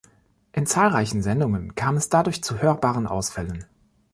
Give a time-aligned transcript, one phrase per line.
[0.51, 3.65] In zahlreichen Sendungen kam es dadurch zu hörbaren Ausfällen.